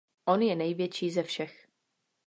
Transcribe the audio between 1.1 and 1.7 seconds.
ze všech.